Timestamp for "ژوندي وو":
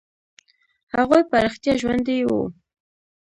1.81-2.41